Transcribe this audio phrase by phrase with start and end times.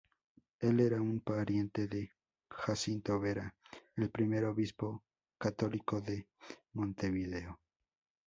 [0.59, 2.11] Él era un pariente de
[2.49, 3.53] Jacinto Vera,
[3.95, 5.03] el primer obispo
[5.37, 6.27] católico de
[6.73, 7.59] Montevideo.